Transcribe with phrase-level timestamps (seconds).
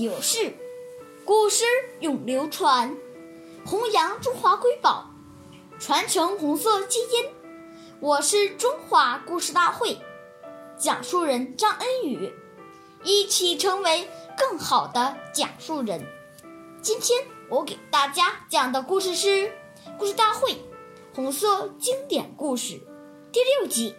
[0.00, 0.54] 有事，
[1.24, 1.64] 古诗
[1.98, 2.96] 永流传，
[3.66, 5.10] 弘扬中华瑰宝，
[5.80, 7.28] 传承红色基因。
[7.98, 9.98] 我是中华故事大会
[10.78, 12.32] 讲述人张恩宇，
[13.02, 16.06] 一起成为更好的讲述人。
[16.80, 19.28] 今天我给大家讲的故事是
[19.98, 20.52] 《故事大会》
[21.12, 22.80] 红色经典故事
[23.32, 23.96] 第六集：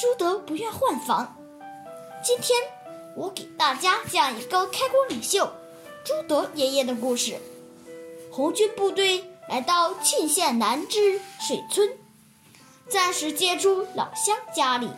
[0.00, 1.36] 朱德不愿换房。
[2.22, 2.56] 今天
[3.16, 5.50] 我给大家讲一个开国领袖
[6.04, 7.38] 朱德爷爷的故事。
[8.30, 11.90] 红军部队来到沁县南支水村，
[12.90, 14.90] 暂时借住老乡家里。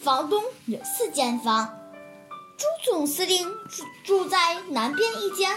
[0.00, 1.78] 房东有四间房。
[2.56, 5.54] 朱总司令住住在南边一间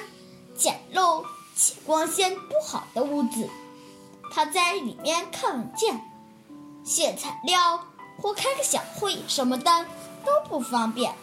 [0.58, 1.24] 简陋
[1.56, 3.48] 且光线不好的屋子，
[4.34, 6.02] 他在里面看文件、
[6.84, 7.86] 写材料
[8.22, 9.86] 或开个小会什么的
[10.26, 11.14] 都不方便。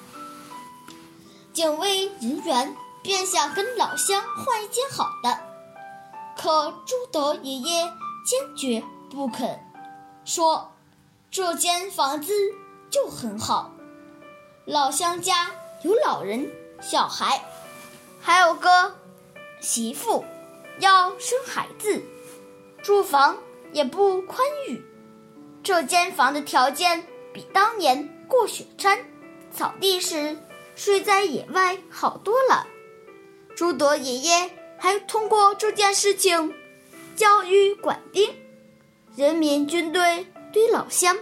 [1.52, 5.38] 警卫人员便想跟老乡换一间好的，
[6.36, 7.92] 可朱德爷爷
[8.26, 9.58] 坚决不肯，
[10.24, 10.72] 说
[11.30, 12.32] 这间房子
[12.90, 13.72] 就很好，
[14.64, 15.50] 老乡家。
[15.82, 17.44] 有老人、小孩，
[18.18, 18.96] 还有个
[19.60, 20.24] 媳妇
[20.80, 22.02] 要生孩子，
[22.82, 23.36] 住房
[23.72, 24.82] 也不宽裕。
[25.62, 28.98] 这间房的条件比当年过雪山、
[29.52, 30.36] 草地时
[30.74, 32.66] 睡在野外好多了。
[33.54, 36.54] 朱德爷爷还通过这件事情
[37.16, 38.34] 教育管兵：
[39.16, 41.16] 人民军队对老乡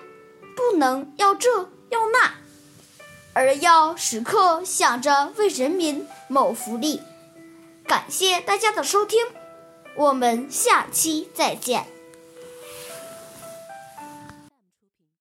[0.56, 2.34] 不能要这要那。
[3.32, 7.00] 而要时刻想着为人民谋福利。
[7.86, 9.20] 感谢大家的收听，
[9.96, 11.93] 我们下期再见。